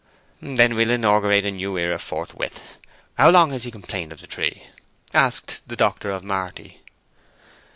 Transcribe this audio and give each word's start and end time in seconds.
"Then 0.41 0.73
we'll 0.73 0.89
inaugurate 0.89 1.45
a 1.45 1.51
new 1.51 1.77
era 1.77 1.99
forthwith. 1.99 2.63
How 3.19 3.29
long 3.29 3.51
has 3.51 3.65
he 3.65 3.69
complained 3.69 4.11
of 4.11 4.19
the 4.19 4.25
tree?" 4.25 4.63
asked 5.13 5.61
the 5.67 5.75
doctor 5.75 6.09
of 6.09 6.23
Marty. 6.23 6.81